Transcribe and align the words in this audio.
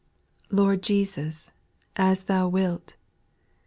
8. 0.47 0.53
Lord 0.53 0.81
Jesus, 0.81 1.51
as 1.95 2.23
Thou 2.23 2.47
wilt 2.49 2.95